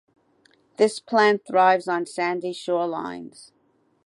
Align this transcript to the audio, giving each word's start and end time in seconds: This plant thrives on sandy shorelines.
This 0.77 0.99
plant 0.99 1.45
thrives 1.45 1.87
on 1.87 2.07
sandy 2.07 2.53
shorelines. 2.53 3.51